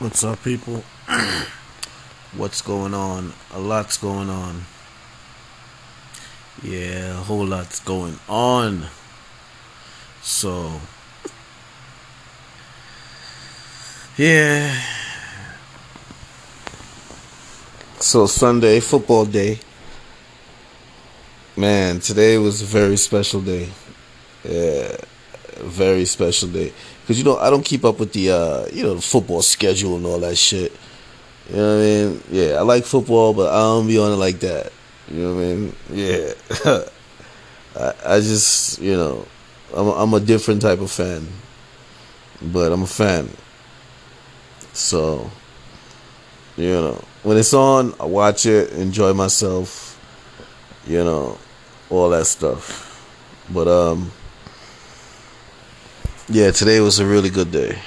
[0.00, 0.82] What's up, people?
[2.36, 3.32] What's going on?
[3.52, 4.62] A lot's going on.
[6.64, 8.86] Yeah, a whole lot's going on.
[10.20, 10.80] So,
[14.16, 14.82] yeah.
[18.00, 19.60] So, Sunday, football day.
[21.56, 23.68] Man, today was a very special day.
[24.42, 24.96] Yeah,
[25.58, 26.72] very special day.
[27.06, 29.96] Cause you know I don't keep up with the uh, you know the football schedule
[29.96, 30.72] and all that shit.
[31.50, 32.22] You know what I mean?
[32.30, 34.72] Yeah, I like football, but I don't be on it like that.
[35.10, 35.74] You know what I mean?
[35.90, 36.84] Yeah.
[37.76, 39.26] I, I just you know
[39.74, 41.26] I'm a, I'm a different type of fan,
[42.40, 43.28] but I'm a fan.
[44.72, 45.30] So
[46.56, 49.90] you know when it's on, I watch it, enjoy myself.
[50.86, 51.38] You know
[51.90, 53.04] all that stuff,
[53.50, 54.10] but um
[56.28, 57.78] yeah, today was a really good day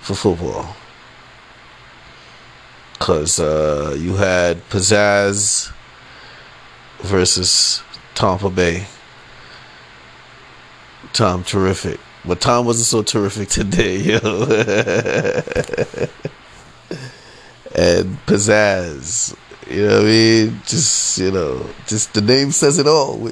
[0.00, 0.76] for football.
[2.98, 5.72] Because uh, you had Pizzazz
[7.00, 7.82] versus
[8.14, 8.86] Tampa Bay.
[11.12, 12.00] Tom terrific.
[12.24, 14.18] But Tom wasn't so terrific today, yo.
[17.74, 19.36] and Pizzazz.
[19.70, 20.60] You know what I mean?
[20.66, 23.30] Just, you know, just the name says it all.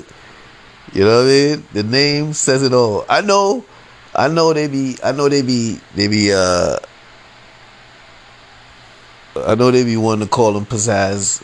[0.93, 1.67] You know what I mean?
[1.73, 3.05] The name says it all.
[3.09, 3.65] I know,
[4.15, 6.79] I know they be, I know they be, they be, uh,
[9.45, 11.43] I know they be wanting to call him Pizzazz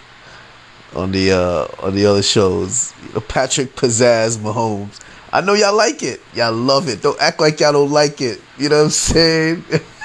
[0.95, 2.95] on the uh on the other shows.
[3.07, 5.01] You know, Patrick Pizzazz Mahomes.
[5.33, 6.21] I know y'all like it.
[6.35, 7.03] Y'all love it.
[7.03, 8.41] Don't act like y'all don't like it.
[8.59, 9.65] You know what I'm saying?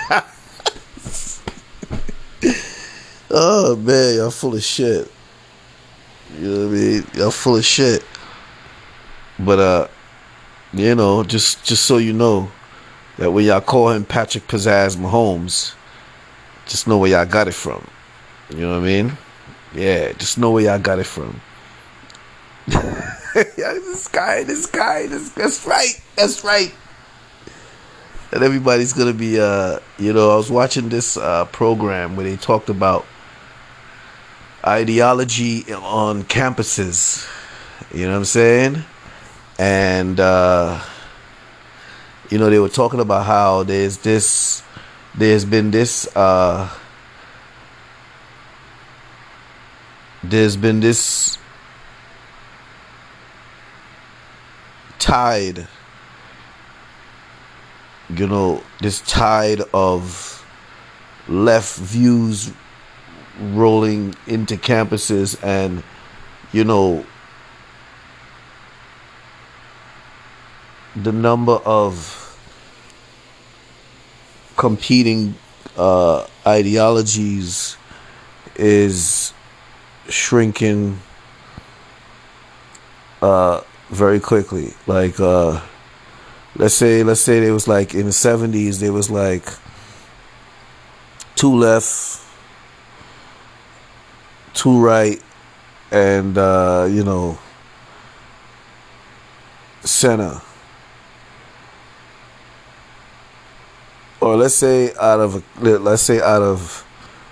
[3.32, 5.12] oh man, y'all full of shit.
[6.40, 7.06] You know what I mean?
[7.16, 8.04] Y'all full of shit.
[9.40, 9.88] But uh,
[10.74, 12.52] you know, just just so you know
[13.18, 15.74] that when y'all call him Patrick Pizzazz Mahomes,
[16.66, 17.88] just know where y'all got it from.
[18.50, 19.18] You know what I mean?
[19.74, 21.42] Yeah, just know where y'all got it from.
[22.68, 26.74] yeah, this guy, this guy, this that's right, that's right.
[28.32, 32.36] And everybody's gonna be uh you know, I was watching this uh program where they
[32.38, 33.06] talked about
[34.66, 37.28] ideology on campuses.
[37.94, 38.84] You know what I'm saying?
[39.58, 40.80] And uh,
[42.30, 44.62] you know they were talking about how there's this
[45.16, 46.70] there's been this uh,
[50.24, 51.38] there's been this
[55.00, 55.68] tide
[58.10, 60.46] you know this tide of
[61.28, 62.52] left views
[63.40, 65.84] rolling into campuses and
[66.52, 67.06] you know
[71.04, 72.24] the number of
[74.56, 75.36] competing
[75.78, 77.78] uh, ideologies
[78.56, 79.34] is
[80.10, 81.00] shrinking
[83.22, 84.74] uh, very quickly.
[84.88, 85.62] Like, uh,
[86.56, 89.46] let's say, let's say there was like in the seventies, there was like
[91.36, 92.22] two left,
[94.56, 95.22] two right,
[95.92, 97.38] and uh, you know,
[99.84, 100.42] center
[104.28, 106.86] or let's say out of let's say out of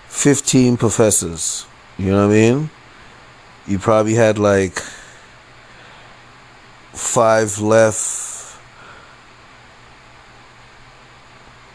[0.07, 1.65] 15 professors
[1.97, 2.69] you know what i mean?
[3.67, 4.79] You probably had like
[6.91, 8.59] five left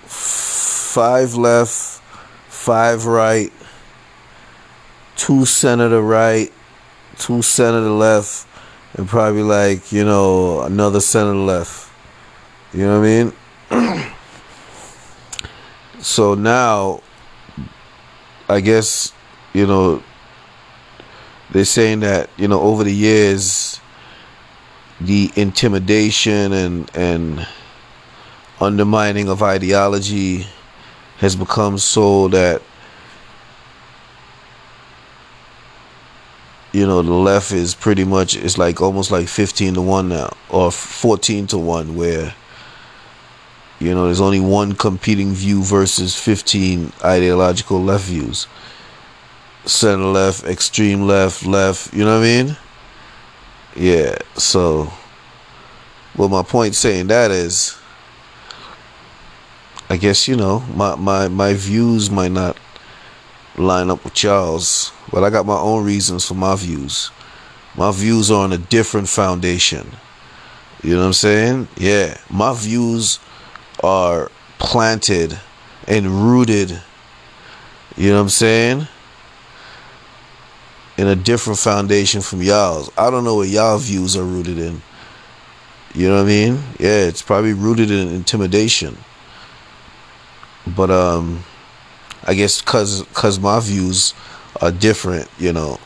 [0.06, 2.02] five left
[2.48, 3.52] five right
[5.16, 6.52] two center to right
[7.19, 8.47] two center to left
[8.94, 11.91] and probably like you know another center to left.
[12.75, 14.12] You know what i mean
[16.00, 17.00] so now
[18.49, 19.12] I guess
[19.53, 20.03] you know
[21.50, 23.81] they're saying that you know over the years
[25.00, 27.47] the intimidation and and
[28.61, 30.47] undermining of ideology
[31.19, 32.62] has become so that
[36.73, 40.31] you know the left is pretty much it's like almost like 15 to 1 now
[40.49, 42.35] or 14 to 1 where
[43.81, 48.47] you know, there's only one competing view versus 15 ideological left views.
[49.65, 52.56] Center left, extreme left, left, you know what I mean?
[53.75, 54.93] Yeah, so
[56.17, 57.81] well my point saying that is
[59.91, 62.56] I guess, you know, my, my, my views might not
[63.56, 67.11] line up with y'all's, but I got my own reasons for my views.
[67.77, 69.91] My views are on a different foundation.
[70.85, 71.69] You know what I'm saying?
[71.77, 72.17] Yeah.
[72.31, 73.19] My views
[73.82, 75.38] are planted
[75.87, 76.81] and rooted,
[77.97, 78.88] you know what I'm saying?
[80.97, 82.91] In a different foundation from y'all's.
[82.97, 84.82] I don't know what y'all views are rooted in.
[85.94, 86.62] You know what I mean?
[86.79, 88.99] Yeah, it's probably rooted in intimidation.
[90.67, 91.44] But um
[92.25, 94.15] I guess cuz cuz my views
[94.61, 95.79] are different, you know.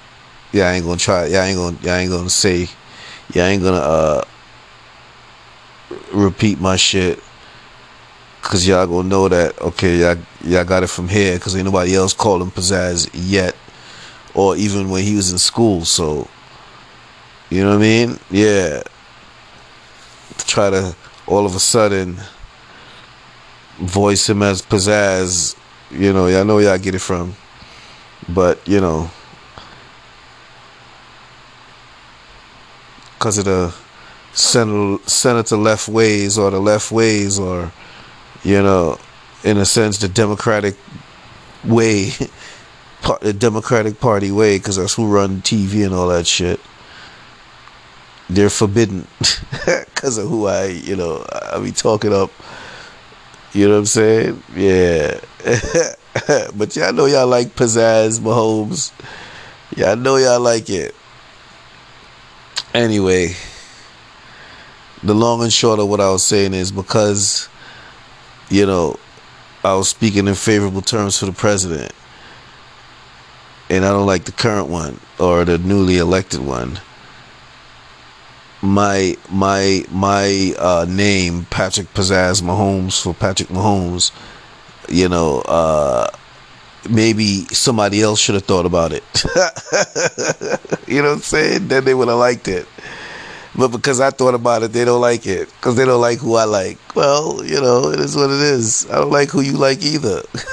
[0.53, 1.27] Yeah, I ain't to try.
[1.27, 2.69] Yeah, I ain't to yeah, I ain't to say
[3.33, 4.25] yeah, I ain't to uh
[6.13, 7.23] repeat my shit
[8.45, 11.97] cuz y'all to know that okay, y'all y'all got it from here cuz ain't nobody
[11.97, 13.55] else called him pizzazz yet
[14.35, 16.29] or even when he was in school, so
[17.51, 18.19] you know what I mean?
[18.31, 18.83] Yeah
[20.39, 20.95] to try to
[21.27, 22.19] all of a sudden
[23.79, 25.57] voice him as pizzazz.
[25.91, 27.35] You know, y'all know y'all get it from.
[28.29, 29.11] But, you know,
[33.13, 33.75] because of the
[34.33, 37.73] senator left ways or the left ways or,
[38.45, 38.99] you know,
[39.43, 40.77] in a sense, the Democratic
[41.65, 42.11] way,
[43.21, 46.61] the Democratic Party way, because that's who run TV and all that shit
[48.29, 49.07] they're forbidden
[49.67, 52.31] because of who I, you know, I be talking up.
[53.53, 54.43] You know what I'm saying?
[54.57, 55.21] Yeah.
[56.57, 58.93] but y'all know y'all like pizzazz, Mahomes.
[59.77, 60.95] Y'all know y'all like it.
[62.73, 63.35] Anyway,
[65.05, 67.49] the long and short of what I was saying is because,
[68.55, 68.97] you know,
[69.65, 71.93] I was speaking in favorable terms for the president,
[73.69, 76.79] and I don't like the current one or the newly elected one
[78.65, 84.11] my my my uh, name Patrick Pizzazz Mahomes for Patrick Mahomes,
[84.89, 86.09] you know, uh,
[86.89, 89.05] maybe somebody else should have thought about it.
[90.89, 91.69] you know what I'm saying?
[91.69, 92.67] Then they would have liked it.
[93.57, 96.35] But because I thought about it, they don't like it because they don't like who
[96.35, 96.79] I like.
[96.97, 98.91] Well, you know, it is what it is.
[98.91, 100.23] I don't like who you like either.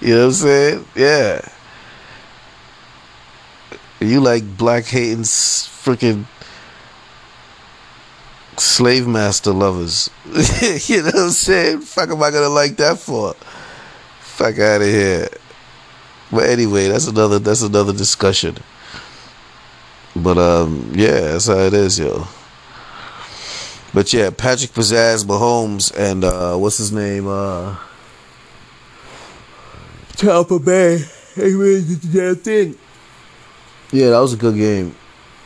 [0.00, 0.84] you know what I'm saying?
[0.96, 1.48] Yeah.
[4.00, 6.26] You like black hating freaking
[8.58, 10.10] slave master lovers.
[10.88, 11.80] you know what I'm saying?
[11.82, 13.34] Fuck am I gonna like that for?
[14.20, 15.28] Fuck out of here.
[16.32, 18.56] But anyway, that's another that's another discussion.
[20.22, 22.26] But um, yeah, that's how it is, yo.
[23.92, 27.26] But yeah, Patrick Pizzazz Mahomes and uh, what's his name?
[27.28, 27.76] Uh,
[30.16, 31.04] Tampa Bay.
[31.34, 32.78] Hey, man, did that thing.
[33.92, 34.88] Yeah, that was a good game.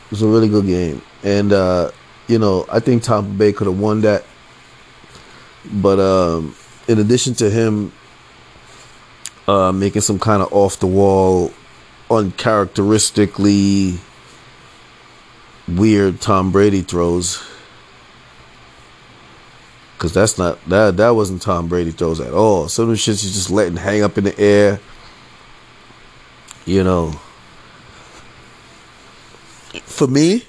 [0.05, 1.91] It was a really good game, and uh,
[2.27, 4.23] you know I think Tampa Bay could have won that.
[5.71, 6.55] But um,
[6.87, 7.91] in addition to him
[9.47, 11.51] uh, making some kind of off the wall,
[12.09, 13.99] uncharacteristically
[15.67, 17.43] weird Tom Brady throws,
[19.97, 22.67] because that's not that that wasn't Tom Brady throws at all.
[22.67, 24.79] Some of the shits he's just letting hang up in the air.
[26.65, 27.19] You know
[30.01, 30.45] for me,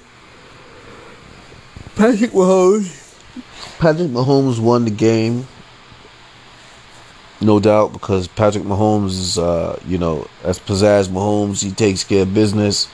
[1.95, 3.01] Patrick Mahomes.
[3.77, 5.45] Patrick Mahomes won the game,
[7.41, 12.23] no doubt, because Patrick Mahomes is, uh, you know, as pizzazz Mahomes, he takes care
[12.23, 12.87] of business.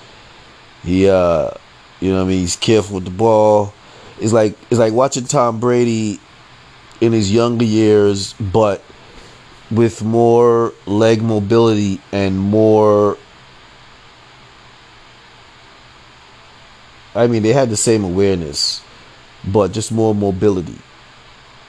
[0.83, 1.51] He, uh,
[1.99, 3.73] you know, what I mean, he's careful with the ball.
[4.19, 6.19] It's like it's like watching Tom Brady
[7.01, 8.83] in his younger years, but
[9.71, 13.17] with more leg mobility and more
[17.15, 18.81] I mean, they had the same awareness,
[19.43, 20.77] but just more mobility.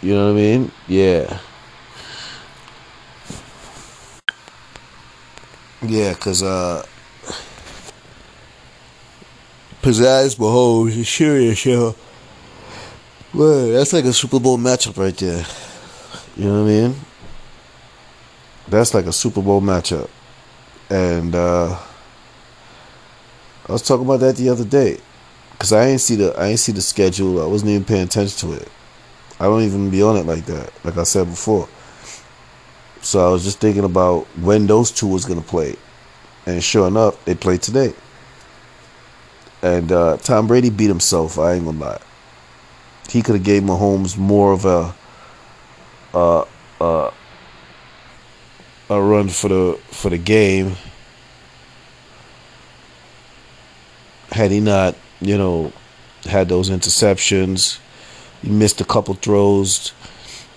[0.03, 0.71] You know what I mean?
[0.87, 1.41] Yeah.
[5.83, 6.85] Yeah, cause uh,
[9.83, 11.95] Pizzazz Mahomes is serious, yo.
[13.33, 15.43] Well, that's like a Super Bowl matchup right there.
[16.37, 16.97] You know what I mean?
[18.69, 20.11] That's like a Super Bowl matchup,
[20.91, 21.79] and uh,
[23.69, 24.99] I was talking about that the other day.
[25.59, 27.43] Cause I ain't see the I ain't see the schedule.
[27.43, 28.69] I wasn't even paying attention to it.
[29.39, 30.73] I don't even be on it like that.
[30.85, 31.69] Like I said before.
[33.01, 35.77] So I was just thinking about when those two was gonna play,
[36.45, 37.95] and sure enough, they played today.
[39.63, 41.39] And uh, Tom Brady beat himself.
[41.39, 42.01] I ain't gonna lie.
[43.09, 44.95] He could have gave Mahomes more of a
[46.15, 46.45] uh,
[46.81, 47.11] uh,
[48.89, 50.77] a run for the for the game
[54.31, 55.73] had he not you know,
[56.25, 57.79] had those interceptions.
[58.43, 59.93] He missed a couple throws.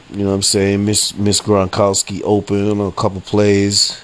[0.10, 0.86] You know what I'm saying?
[0.86, 4.02] Miss Miss Gronkowski open on a couple plays.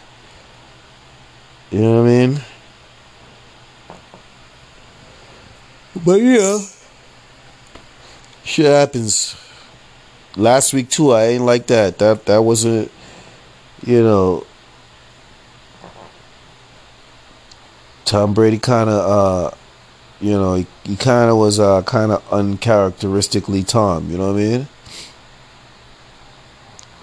[1.71, 2.41] You know what I mean?
[6.05, 6.59] But yeah,
[8.43, 9.35] shit happens.
[10.37, 11.97] last week too, I ain't like that.
[11.99, 12.91] That that wasn't,
[13.85, 14.45] you know.
[18.05, 19.55] Tom Brady kind of, uh,
[20.19, 24.09] you know, he, he kind of was uh, kind of uncharacteristically Tom.
[24.09, 24.67] You know what I mean?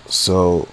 [0.09, 0.67] So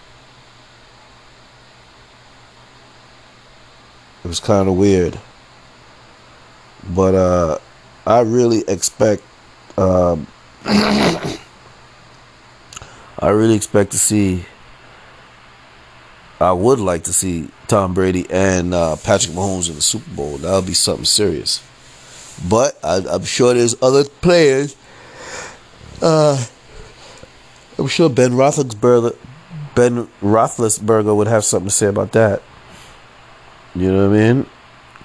[4.24, 5.20] it was kind of weird.
[6.90, 7.60] But uh,
[8.06, 9.24] I really expect.
[9.78, 10.28] Um,
[10.66, 11.38] I
[13.30, 14.46] really expect to see.
[16.40, 20.38] I would like to see Tom Brady and uh, Patrick Mahomes in the Super Bowl.
[20.38, 21.64] That would be something serious.
[22.50, 24.76] But I, am sure there's other players.
[26.02, 26.44] Uh,
[27.78, 29.16] I'm sure Ben Roethlisberger,
[29.76, 32.42] Ben Roethlisberger would have something to say about that.
[33.74, 34.46] You know what I mean?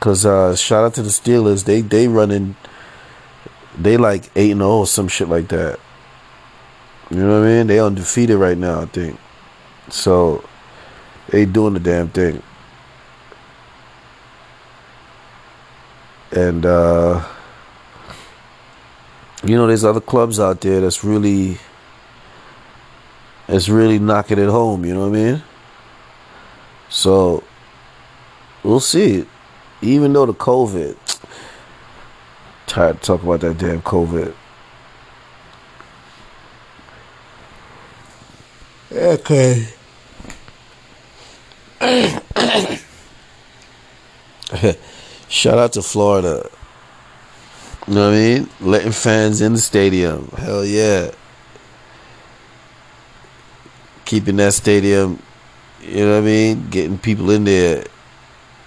[0.00, 1.64] Cause uh, shout out to the Steelers.
[1.64, 2.56] They they running.
[3.78, 5.78] They like eight and zero oh or some shit like that.
[7.10, 7.66] You know what I mean?
[7.66, 8.80] They undefeated right now.
[8.80, 9.18] I think.
[9.88, 10.44] So,
[11.28, 12.42] they doing the damn thing.
[16.32, 17.24] And uh,
[19.44, 21.58] you know, there's other clubs out there that's really,
[23.46, 24.84] that's really knocking it home.
[24.84, 25.42] You know what I mean?
[26.90, 27.44] So,
[28.62, 29.24] we'll see
[29.80, 30.96] even though the COVID,
[32.68, 34.34] tired to talk about that damn COVID.
[38.92, 39.66] Okay.
[45.28, 46.48] Shout out to Florida.
[47.86, 48.48] You know what I mean?
[48.60, 50.28] Letting fans in the stadium.
[50.36, 51.10] Hell yeah.
[54.04, 55.20] Keeping that stadium,
[55.82, 56.70] you know what I mean?
[56.70, 57.84] Getting people in there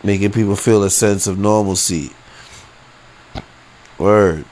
[0.03, 2.11] making people feel a sense of normalcy.
[4.01, 4.45] Word.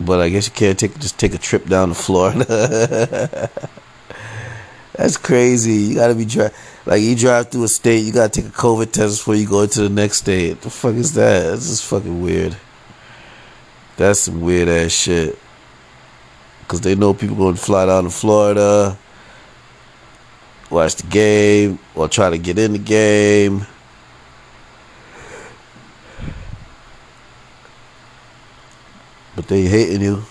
[0.00, 3.50] But I guess you can't take just take a trip down to Florida.
[4.96, 5.72] That's crazy.
[5.72, 6.50] You gotta be dri-
[6.86, 9.62] like you drive through a state, you gotta take a COVID test before you go
[9.62, 10.62] into the next state.
[10.62, 11.50] The fuck is that?
[11.50, 12.56] That's just fucking weird.
[13.96, 15.38] That's some weird ass shit
[16.60, 18.96] because they know people to fly down to Florida,
[20.70, 23.66] watch the game, or try to get in the game.
[29.34, 30.22] But they hating you.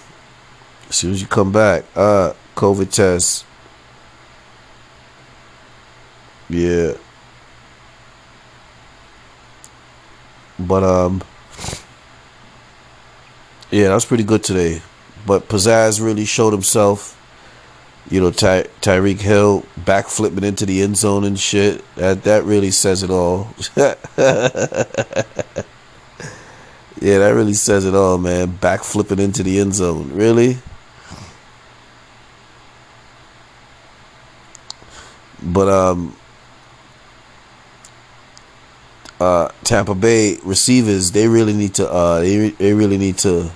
[0.89, 3.45] As soon as you come back, uh, COVID test.
[6.49, 6.93] Yeah.
[10.57, 11.21] But um
[13.71, 14.81] yeah, that was pretty good today.
[15.25, 17.19] But Pizzazz really showed himself.
[18.09, 21.83] You know, Ty- Tyreek Hill backflipping into the end zone and shit.
[21.95, 23.47] That that really says it all.
[23.75, 23.95] yeah,
[27.19, 28.57] that really says it all, man.
[28.59, 30.11] Backflipping into the end zone.
[30.13, 30.57] Really?
[35.41, 36.15] But um
[39.19, 43.51] uh Tampa Bay receivers, they really need to uh they, they really need to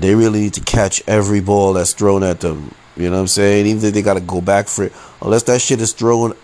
[0.00, 2.74] they really need to catch every ball that's thrown at them.
[2.96, 3.66] You know what I'm saying?
[3.66, 4.92] Even if they got to go back for it,
[5.22, 6.34] unless that shit is thrown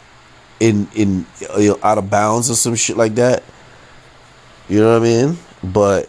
[0.60, 1.26] in in
[1.58, 3.42] you know, out of bounds or some shit like that.
[4.68, 5.38] You know what I mean?
[5.62, 6.08] But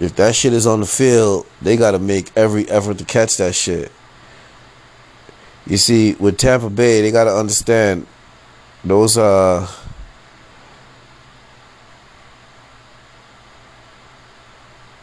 [0.00, 3.36] if that shit is on the field, they got to make every effort to catch
[3.36, 3.92] that shit.
[5.66, 8.06] You see, with Tampa Bay, they got to understand
[8.84, 9.68] those uh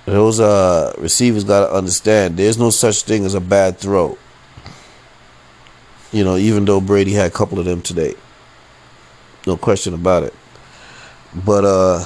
[0.06, 4.18] those uh, receivers got to understand there's no such thing as a bad throw.
[6.12, 8.14] You know, even though Brady had a couple of them today,
[9.48, 10.34] no question about it.
[11.34, 12.06] But uh,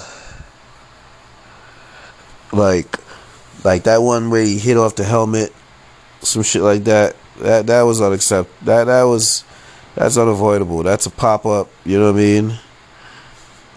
[2.53, 2.97] like,
[3.63, 5.53] like that one where he hit off the helmet,
[6.21, 7.15] some shit like that.
[7.39, 8.57] That that was unacceptable.
[8.63, 9.43] That that was
[9.95, 10.83] that's unavoidable.
[10.83, 11.69] That's a pop up.
[11.85, 12.59] You know what I mean?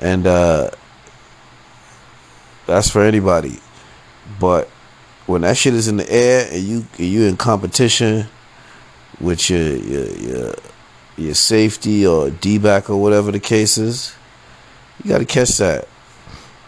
[0.00, 0.71] And uh,
[2.67, 3.59] that's for anybody.
[4.38, 4.68] But
[5.26, 8.26] when that shit is in the air and you you in competition
[9.20, 10.54] with your your your,
[11.16, 14.14] your safety or D back or whatever the case is,
[15.02, 15.88] you got to catch that.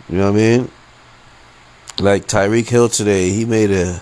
[0.09, 0.71] You know what I mean?
[1.99, 4.00] Like Tyreek Hill today, he made a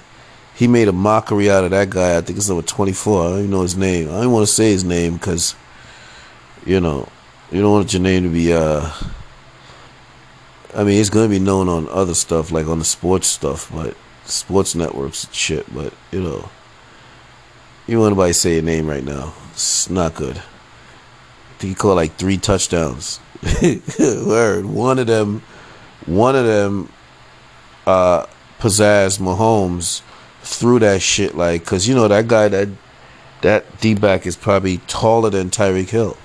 [0.55, 2.17] he made a mockery out of that guy.
[2.17, 3.25] I think it's number twenty four.
[3.25, 4.09] I don't even know his name.
[4.09, 5.55] I don't want to say his name because
[6.65, 7.09] you know
[7.51, 8.91] you don't want your name to be uh
[10.75, 13.97] I mean, it's gonna be known on other stuff, like on the sports stuff, but
[14.25, 15.73] sports networks shit.
[15.75, 16.49] But you know,
[17.87, 19.35] you want anybody say your name right now?
[19.53, 20.37] It's not good.
[20.39, 23.21] I think he caught like three touchdowns.
[23.99, 24.67] Word.
[24.67, 25.43] One of them,
[26.07, 26.91] one of them,
[27.87, 28.27] uh,
[28.59, 30.03] Pizzazz Mahomes,
[30.43, 32.69] threw that shit like, cause you know that guy that
[33.43, 36.17] that D back is probably taller than Tyreek Hill.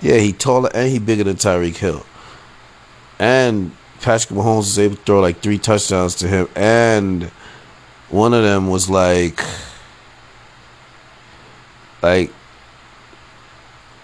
[0.00, 2.04] Yeah, he taller and he bigger than Tyreek Hill.
[3.18, 7.24] And Patrick Mahomes was able to throw like three touchdowns to him, and
[8.10, 9.42] one of them was like,
[12.02, 12.30] like,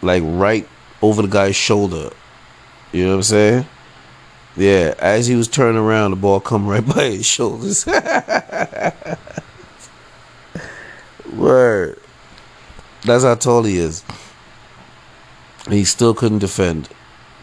[0.00, 0.68] like right
[1.02, 2.10] over the guy's shoulder.
[2.92, 3.66] You know what I'm saying?
[4.56, 7.86] Yeah, as he was turning around, the ball come right by his shoulders.
[11.32, 11.98] Word.
[13.04, 14.04] That's how tall he is.
[15.68, 16.88] he still couldn't defend.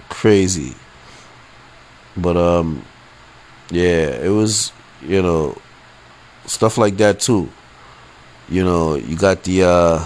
[0.08, 0.76] Crazy.
[2.22, 2.84] But um
[3.72, 4.72] yeah, it was,
[5.02, 5.58] you know,
[6.46, 7.50] stuff like that too.
[8.50, 10.06] You know, you got the uh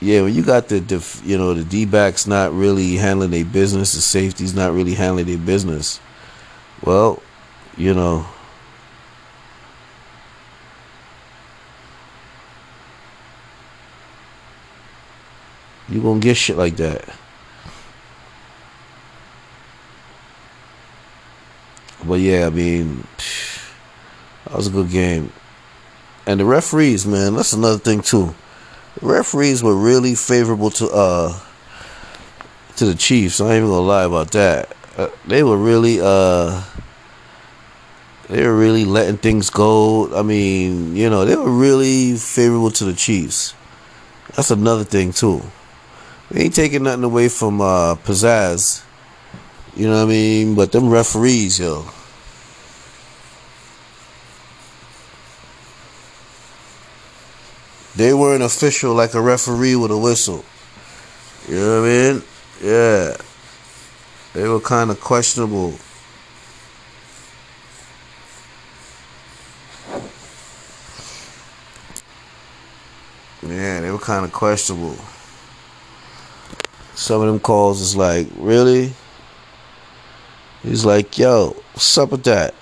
[0.00, 3.44] yeah, when you got the, the you know the D backs not really handling their
[3.44, 6.00] business, the safeties not really handling their business.
[6.84, 7.22] Well,
[7.76, 8.26] you know.
[16.04, 17.04] Gonna get shit like that.
[22.06, 23.06] But yeah, I mean,
[24.44, 25.32] that was a good game.
[26.26, 28.34] And the referees, man, that's another thing too.
[29.00, 31.40] The referees were really favorable to uh
[32.76, 33.40] to the Chiefs.
[33.40, 34.76] I ain't even gonna lie about that.
[34.96, 36.62] Uh, they were really uh
[38.28, 40.14] they were really letting things go.
[40.14, 43.54] I mean, you know, they were really favorable to the Chiefs.
[44.34, 45.42] That's another thing too.
[46.36, 48.82] Ain't taking nothing away from uh, pizzazz.
[49.76, 50.56] You know what I mean?
[50.56, 51.86] But them referees, yo.
[57.94, 60.44] They weren't official like a referee with a whistle.
[61.48, 62.22] You know what I mean?
[62.60, 63.16] Yeah.
[64.32, 65.74] They were kind of questionable.
[73.46, 74.96] Yeah, they were kind of questionable.
[76.94, 78.92] Some of them calls is like, really?
[80.62, 82.54] He's like, yo, what's up with that?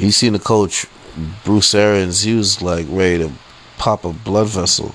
[0.00, 0.86] You seen the coach,
[1.44, 3.32] Bruce Arians, he was like ready to
[3.78, 4.94] pop a blood vessel.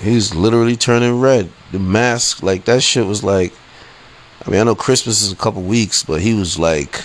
[0.00, 1.50] He's literally turning red.
[1.70, 3.52] The mask, like that shit was like
[4.44, 7.04] I mean, I know Christmas is a couple weeks, but he was like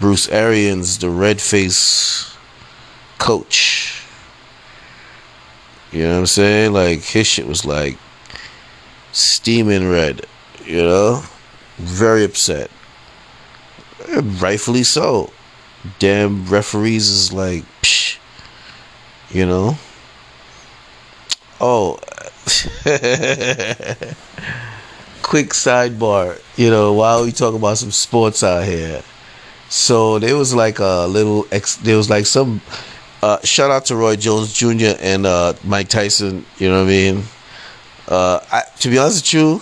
[0.00, 2.36] Bruce Arians, the red face
[3.18, 3.77] coach.
[5.92, 6.72] You know what I'm saying?
[6.72, 7.98] Like his shit was like
[9.12, 10.26] steaming red,
[10.64, 11.22] you know?
[11.76, 12.70] Very upset.
[14.08, 15.32] Eh, rightfully so.
[15.98, 18.18] Damn referees is like, psh,
[19.30, 19.78] you know?
[21.60, 21.94] Oh,
[25.22, 26.40] quick sidebar.
[26.56, 29.02] You know, while we talk about some sports out here,
[29.68, 31.76] so there was like a little ex.
[31.76, 32.60] There was like some
[33.22, 34.96] uh, shout out to Roy Jones Jr.
[35.00, 36.44] and uh, Mike Tyson.
[36.58, 37.24] You know what I mean?
[38.06, 39.60] Uh, I, to be honest with you,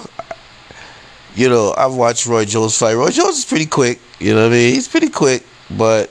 [1.35, 2.95] you know I've watched Roy Jones fight.
[2.95, 4.01] Roy Jones is pretty quick.
[4.19, 4.75] You know what I mean?
[4.75, 6.11] He's pretty quick, but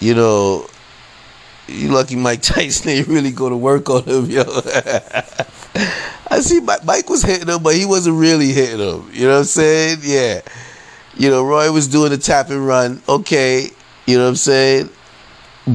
[0.00, 0.68] you know,
[1.66, 4.42] you lucky Mike Tyson ain't really go to work on him, yo.
[6.30, 9.10] I see Mike, Mike was hitting him, but he wasn't really hitting him.
[9.12, 9.98] You know what I'm saying?
[10.02, 10.40] Yeah.
[11.16, 13.02] You know, Roy was doing the tap and run.
[13.08, 13.70] Okay.
[14.06, 14.90] You know what I'm saying?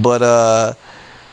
[0.02, 0.74] But uh,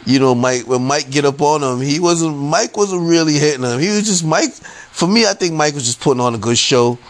[0.04, 3.64] you know, Mike when Mike get up on him, he wasn't Mike wasn't really hitting
[3.64, 3.80] him.
[3.80, 4.52] He was just Mike
[4.90, 6.98] for me, I think Mike was just putting on a good show.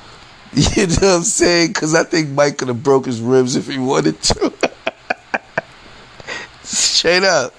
[0.52, 1.68] You know what I'm saying?
[1.68, 4.52] Because I think Mike could have broke his ribs if he wanted to.
[6.64, 7.54] Straight up.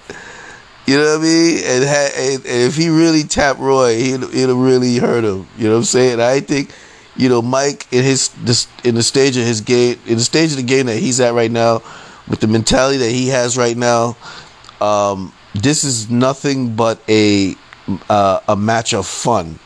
[0.86, 1.58] You know what I mean?
[1.64, 5.48] And, and, and if he really tapped Roy, he'd, it'll really hurt him.
[5.56, 6.20] You know what I'm saying?
[6.20, 6.70] I think,
[7.16, 10.50] you know, Mike in his this, in the stage of his game, in the stage
[10.50, 11.80] of the game that he's at right now,
[12.32, 14.16] with the mentality that he has right now,
[14.80, 17.54] um, this is nothing but a
[18.08, 19.58] uh, a match of fun.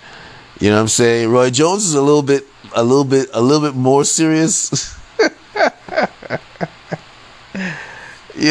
[0.59, 1.31] You know what I'm saying?
[1.31, 4.98] Roy Jones is a little bit, a little bit, a little bit more serious.
[5.20, 5.29] you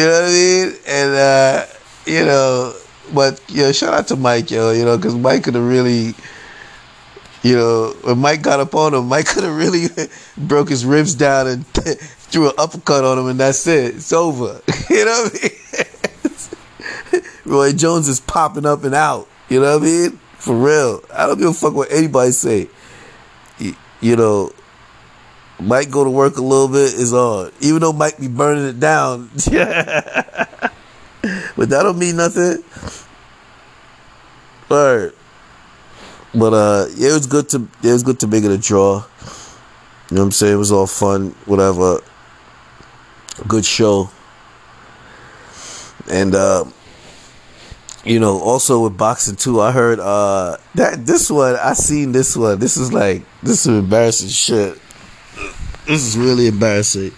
[0.00, 0.72] know what I mean?
[0.88, 1.66] And uh,
[2.06, 2.72] you know,
[3.12, 6.14] but you know, shout out to Mike, yo, you know, because Mike could have really.
[7.42, 9.86] You know, when Mike got up on him, Mike could have really
[10.36, 11.64] broke his ribs down and
[12.36, 13.94] threw an uppercut on him, and that's it.
[13.94, 14.60] It's over.
[14.90, 16.28] you know what I
[17.14, 17.22] mean?
[17.46, 19.26] Roy Jones is popping up and out.
[19.48, 20.20] You know what I mean?
[20.36, 21.02] For real.
[21.14, 22.68] I don't give a fuck what anybody say.
[24.02, 24.52] You, know,
[25.58, 27.52] Mike go to work a little bit is on.
[27.60, 29.30] Even though Mike be burning it down.
[29.34, 29.48] but
[31.70, 32.62] that don't mean nothing.
[34.70, 35.12] Alright.
[36.34, 39.06] But uh yeah, it was good to it was good to make it a draw.
[40.10, 40.52] You know what I'm saying?
[40.52, 42.00] It was all fun, whatever.
[43.46, 44.10] Good show.
[46.10, 46.64] And uh
[48.04, 52.36] you know, also with boxing too, I heard uh that this one I seen this
[52.36, 52.58] one.
[52.58, 54.78] This is like this is embarrassing shit.
[55.86, 57.12] This is really embarrassing.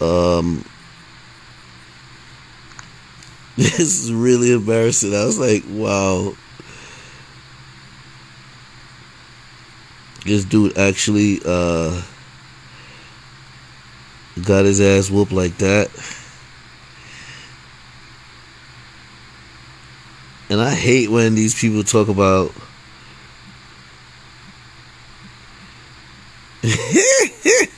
[0.00, 0.64] Um
[3.56, 5.14] This is really embarrassing.
[5.14, 6.32] I was like, wow.
[10.24, 12.00] This dude actually uh
[14.40, 15.90] got his ass whooped like that.
[20.48, 22.52] And I hate when these people talk about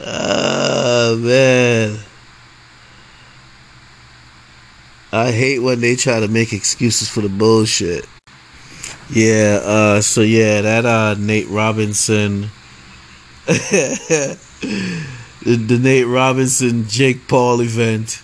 [0.00, 1.98] Ah man.
[5.12, 8.06] I hate when they try to make excuses for the bullshit.
[9.18, 12.50] Yeah, uh so yeah, that uh Nate Robinson
[13.46, 14.38] the,
[15.42, 18.22] the Nate Robinson Jake Paul event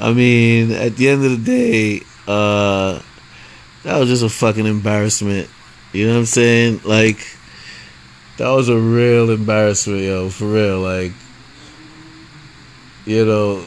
[0.00, 3.02] I mean, at the end of the day, uh,
[3.82, 5.48] that was just a fucking embarrassment.
[5.92, 6.80] You know what I'm saying?
[6.84, 7.26] Like,
[8.38, 10.80] that was a real embarrassment, yo, for real.
[10.80, 11.12] Like,
[13.04, 13.66] you know.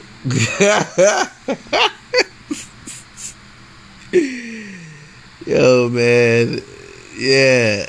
[5.45, 6.62] yo, man.
[7.17, 7.88] Yeah.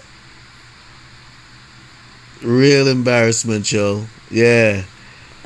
[2.43, 4.07] Real embarrassment, yo.
[4.31, 4.83] Yeah.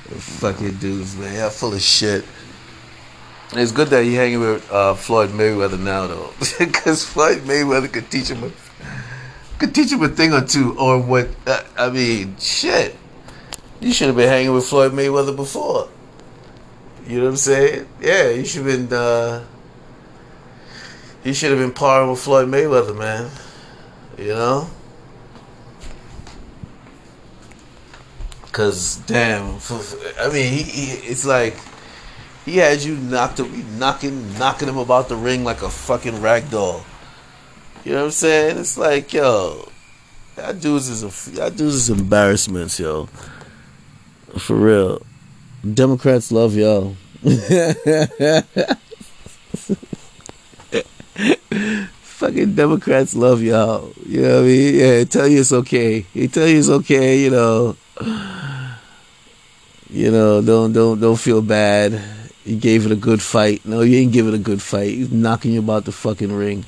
[0.09, 1.35] Fucking dudes, man.
[1.37, 2.25] Y'all full of shit.
[3.53, 8.11] It's good that he hanging with uh, Floyd Mayweather now, though, because Floyd Mayweather could
[8.11, 8.51] teach him a
[9.59, 11.29] could teach him a thing or two, or what?
[11.47, 12.95] Uh, I mean, shit.
[13.81, 15.89] You should have been hanging with Floyd Mayweather before.
[17.07, 17.89] You know what I'm saying?
[18.01, 18.97] Yeah, you should have been.
[18.97, 19.45] Uh,
[21.29, 23.31] he should have been parring with Floyd Mayweather, man.
[24.17, 24.71] You know.
[28.51, 29.59] Cause damn,
[30.19, 31.55] I mean, he, he it's like
[32.47, 33.41] he had you knocked
[33.79, 36.83] knocking, knocking him about the ring like a fucking rag doll.
[37.85, 38.59] You know what I'm saying?
[38.59, 39.69] It's like, yo,
[40.37, 43.05] that dude's is a that dude's is embarrassments, yo.
[44.39, 45.03] For real,
[45.75, 46.97] Democrats love y'all.
[52.03, 53.93] Fucking Democrats love y'all.
[54.07, 54.75] You know what I mean?
[54.75, 56.01] Yeah, tell you it's okay.
[56.15, 57.21] He tell you it's okay.
[57.21, 57.77] You know.
[59.91, 62.01] You know, don't don't don't feel bad
[62.49, 63.65] you gave it a good fight.
[63.67, 64.91] No, you ain't give it a good fight.
[64.91, 66.65] He's knocking you about the fucking ring.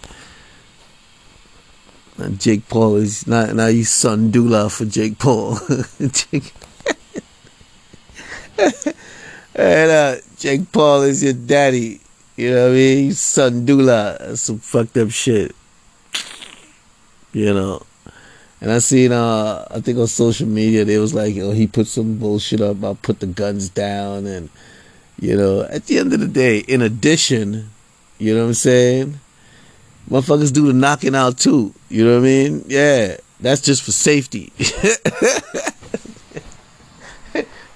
[2.18, 5.58] And Jake Paul is not now you son Dula for Jake Paul.
[6.00, 6.52] Jake.
[9.54, 12.00] and uh, Jake Paul is your daddy.
[12.40, 13.12] You know what I mean?
[13.12, 14.16] Son Dula.
[14.18, 15.54] That's some fucked up shit.
[17.34, 17.82] You know.
[18.62, 21.86] And I seen uh I think on social media they was like, oh, he put
[21.86, 24.48] some bullshit up about put the guns down and
[25.20, 27.68] you know, at the end of the day, in addition,
[28.16, 29.20] you know what I'm saying?
[30.08, 31.74] Motherfuckers do the knocking out too.
[31.90, 32.64] You know what I mean?
[32.68, 33.18] Yeah.
[33.38, 34.50] That's just for safety.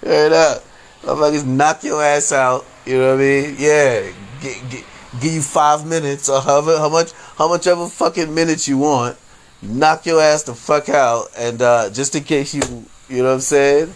[0.02, 0.64] Heard up.
[1.02, 2.64] Motherfuckers knock your ass out.
[2.86, 3.56] You know what I mean?
[3.58, 4.10] Yeah.
[4.44, 4.84] Get, get,
[5.22, 9.16] give you five minutes or however how much how much ever fucking minutes you want.
[9.62, 12.60] Knock your ass the fuck out and uh, just in case you
[13.08, 13.94] you know what I'm saying?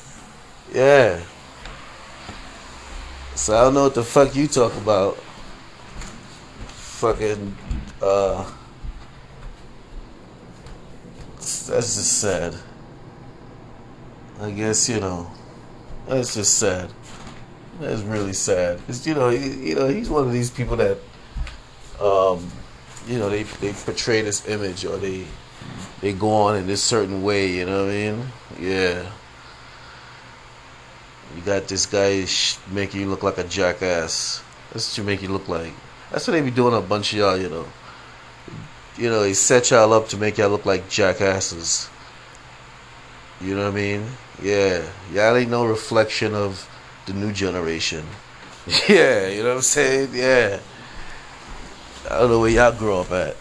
[0.73, 1.21] Yeah.
[3.35, 5.17] So I don't know what the fuck you talk about.
[6.99, 7.57] Fucking,
[8.03, 8.51] uh,
[11.37, 12.57] that's just sad.
[14.41, 15.31] I guess you know,
[16.09, 16.91] that's just sad.
[17.81, 18.81] That's really sad.
[19.05, 20.99] You know, he, you know, he's one of these people that,
[22.01, 22.51] um,
[23.07, 25.27] you know, they they portray this image or they
[26.01, 27.51] they go on in this certain way.
[27.51, 28.27] You know what I mean?
[28.61, 29.11] Yeah.
[31.37, 32.27] You got this guy
[32.73, 34.43] making you look like a jackass.
[34.73, 35.73] That's what you make you look like.
[36.11, 37.67] That's what they be doing a bunch of y'all, you know.
[38.97, 41.89] You know, he set y'all up to make y'all look like jackasses.
[43.41, 44.07] You know what I mean?
[44.43, 44.85] Yeah.
[45.13, 46.69] Y'all ain't no reflection of
[47.09, 48.05] the new generation.
[48.89, 50.11] yeah, you know what I'm saying?
[50.13, 50.61] Yeah.
[52.11, 53.37] I don't know where y'all grew up at.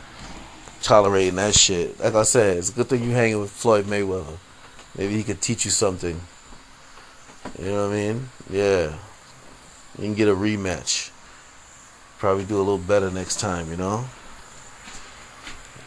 [0.82, 2.00] Tolerating that shit.
[2.00, 4.38] Like I said, it's a good thing you hanging with Floyd Mayweather.
[4.98, 6.20] Maybe he could teach you something.
[7.60, 8.30] You know what I mean?
[8.50, 8.96] Yeah.
[9.98, 11.12] You can get a rematch.
[12.20, 14.06] Probably do a little better next time, you know?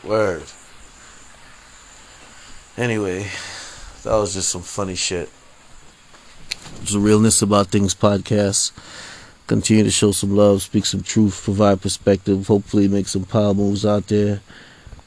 [0.05, 0.45] Word.
[2.77, 3.27] Anyway,
[4.05, 5.29] that was just some funny shit.
[6.83, 8.73] It's the Realness About Things podcast.
[9.47, 13.85] Continue to show some love, speak some truth, provide perspective, hopefully make some power moves
[13.85, 14.41] out there.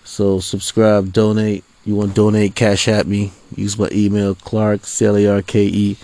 [0.04, 1.64] So subscribe, donate.
[1.86, 3.32] You want to donate, cash at me.
[3.56, 5.98] Use my email, Clark, C-L-A-R-K-E,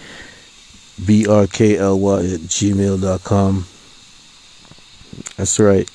[1.06, 3.66] B-R-K-L-Y at gmail.com.
[5.38, 5.90] That's right.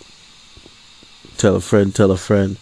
[1.36, 2.58] Tell a friend, tell a friend.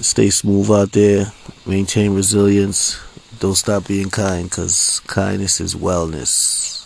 [0.00, 1.32] Stay smooth out there.
[1.66, 3.00] Maintain resilience.
[3.40, 6.77] Don't stop being kind because kindness is wellness.